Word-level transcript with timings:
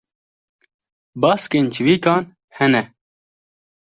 Baskên 1.21 1.65
çivîkan 1.73 2.23
hene. 2.57 2.83